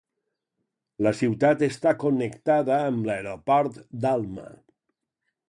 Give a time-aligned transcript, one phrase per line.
[1.07, 4.49] La ciutat està connectada amb l'aeroport d'Alma.